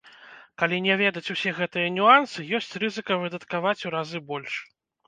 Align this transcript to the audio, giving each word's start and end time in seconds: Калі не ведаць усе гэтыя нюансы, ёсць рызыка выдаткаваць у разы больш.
Калі 0.61 0.79
не 0.85 0.95
ведаць 1.01 1.31
усе 1.35 1.53
гэтыя 1.59 1.93
нюансы, 1.99 2.49
ёсць 2.61 2.73
рызыка 2.87 3.23
выдаткаваць 3.27 3.81
у 3.89 3.97
разы 3.99 4.29
больш. 4.35 4.53